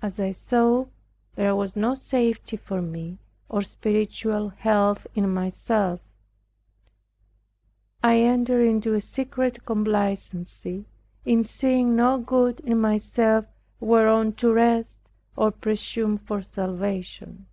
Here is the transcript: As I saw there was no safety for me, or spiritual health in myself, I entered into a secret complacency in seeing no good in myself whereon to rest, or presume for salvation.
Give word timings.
As 0.00 0.20
I 0.20 0.30
saw 0.30 0.86
there 1.34 1.56
was 1.56 1.74
no 1.74 1.96
safety 1.96 2.56
for 2.56 2.80
me, 2.80 3.18
or 3.48 3.62
spiritual 3.62 4.50
health 4.50 5.08
in 5.16 5.28
myself, 5.34 6.00
I 8.00 8.20
entered 8.20 8.62
into 8.64 8.94
a 8.94 9.00
secret 9.00 9.64
complacency 9.66 10.84
in 11.24 11.42
seeing 11.42 11.96
no 11.96 12.16
good 12.16 12.60
in 12.60 12.80
myself 12.80 13.46
whereon 13.80 14.34
to 14.34 14.52
rest, 14.52 14.98
or 15.34 15.50
presume 15.50 16.16
for 16.18 16.42
salvation. 16.42 17.46